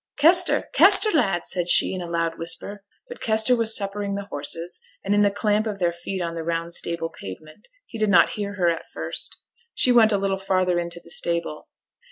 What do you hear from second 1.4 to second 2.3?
said she, in a